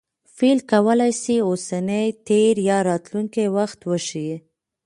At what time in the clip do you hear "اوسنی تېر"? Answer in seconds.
1.47-2.53